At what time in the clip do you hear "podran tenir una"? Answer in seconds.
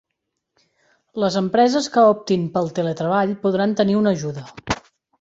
3.47-4.19